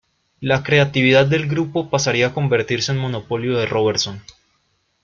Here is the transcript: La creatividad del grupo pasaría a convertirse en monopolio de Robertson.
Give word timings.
La 0.39 0.63
creatividad 0.63 1.27
del 1.27 1.45
grupo 1.47 1.91
pasaría 1.91 2.25
a 2.25 2.33
convertirse 2.33 2.91
en 2.91 2.97
monopolio 2.97 3.55
de 3.59 3.67
Robertson. 3.67 4.23